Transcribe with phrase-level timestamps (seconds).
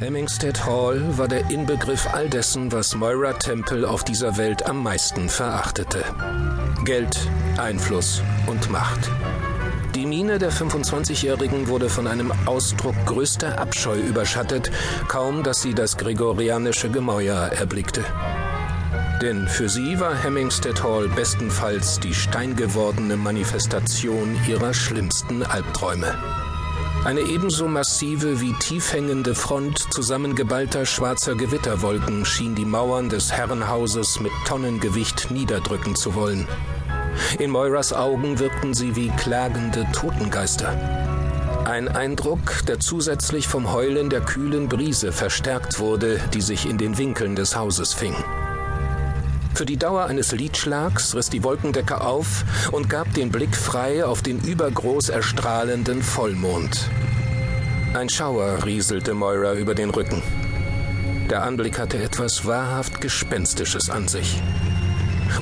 [0.00, 5.28] Hemmingstead Hall war der Inbegriff all dessen, was Moira Temple auf dieser Welt am meisten
[5.28, 6.04] verachtete.
[6.84, 7.18] Geld,
[7.56, 9.10] Einfluss und Macht.
[9.96, 14.70] Die Miene der 25-Jährigen wurde von einem Ausdruck größter Abscheu überschattet,
[15.08, 18.04] kaum dass sie das gregorianische Gemäuer erblickte.
[19.20, 26.16] Denn für sie war Hemmingstead Hall bestenfalls die steingewordene Manifestation ihrer schlimmsten Albträume.
[27.04, 34.20] Eine ebenso massive wie tief hängende Front zusammengeballter schwarzer Gewitterwolken schien die Mauern des Herrenhauses
[34.20, 36.46] mit Tonnengewicht niederdrücken zu wollen.
[37.38, 40.76] In Moiras Augen wirkten sie wie klagende Totengeister.
[41.64, 46.98] Ein Eindruck, der zusätzlich vom Heulen der kühlen Brise verstärkt wurde, die sich in den
[46.98, 48.14] Winkeln des Hauses fing.
[49.58, 54.22] Für die Dauer eines Liedschlags riss die Wolkendecke auf und gab den Blick frei auf
[54.22, 56.88] den übergroß erstrahlenden Vollmond.
[57.92, 60.22] Ein Schauer rieselte Moira über den Rücken.
[61.28, 64.40] Der Anblick hatte etwas wahrhaft Gespenstisches an sich.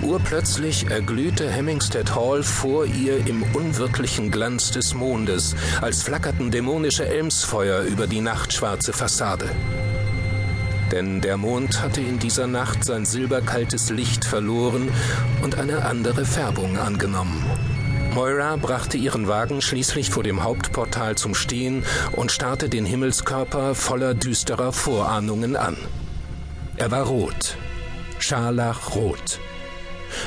[0.01, 7.83] Urplötzlich erglühte Hemmingstead Hall vor ihr im unwirklichen Glanz des Mondes, als flackerten dämonische Elmsfeuer
[7.83, 9.51] über die nachtschwarze Fassade
[10.93, 14.89] denn der Mond hatte in dieser Nacht sein silberkaltes Licht verloren
[15.43, 17.45] und eine andere Färbung angenommen.
[18.15, 24.15] Moira brachte ihren Wagen schließlich vor dem Hauptportal zum Stehen und starrte den Himmelskörper voller
[24.15, 25.77] düsterer Vorahnungen an.
[26.77, 27.59] Er war rot,
[28.19, 29.39] scharlachrot,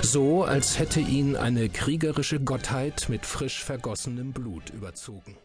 [0.02, 5.36] so als hätte ihn eine kriegerische Gottheit mit frisch vergossenem Blut überzogen.